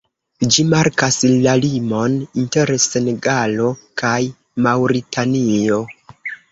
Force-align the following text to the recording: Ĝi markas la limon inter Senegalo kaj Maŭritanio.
Ĝi 0.53 0.63
markas 0.69 1.17
la 1.43 1.53
limon 1.65 2.17
inter 2.45 2.73
Senegalo 2.87 3.71
kaj 4.05 4.19
Maŭritanio. 4.69 5.81